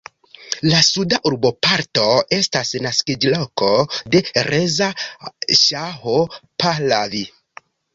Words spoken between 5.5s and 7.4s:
Ŝaho Pahlavi.